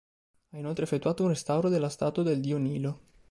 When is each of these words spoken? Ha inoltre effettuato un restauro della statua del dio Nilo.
Ha 0.49 0.57
inoltre 0.57 0.83
effettuato 0.85 1.21
un 1.21 1.29
restauro 1.29 1.69
della 1.69 1.87
statua 1.87 2.23
del 2.23 2.41
dio 2.41 2.57
Nilo. 2.57 3.01